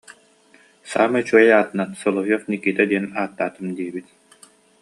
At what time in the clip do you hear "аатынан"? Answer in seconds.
1.57-1.89